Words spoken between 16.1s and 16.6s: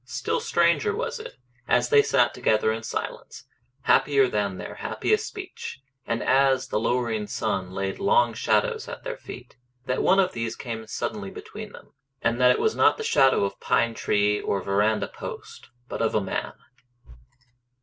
a man.